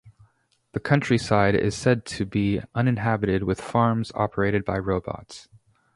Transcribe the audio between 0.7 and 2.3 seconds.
The countryside is said to